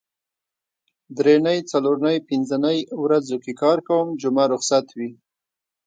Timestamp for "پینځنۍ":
2.27-2.79